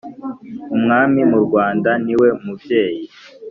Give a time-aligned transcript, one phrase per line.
[0.75, 3.03] umwami mu rwanda ni we mubyeyi